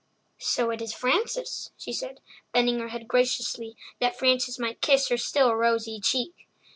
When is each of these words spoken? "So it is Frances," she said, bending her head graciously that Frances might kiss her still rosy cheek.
"So 0.39 0.71
it 0.71 0.81
is 0.81 0.95
Frances," 0.95 1.69
she 1.77 1.93
said, 1.93 2.21
bending 2.51 2.79
her 2.79 2.87
head 2.87 3.07
graciously 3.07 3.75
that 3.99 4.17
Frances 4.17 4.57
might 4.57 4.81
kiss 4.81 5.09
her 5.09 5.17
still 5.19 5.53
rosy 5.53 5.99
cheek. 5.99 6.47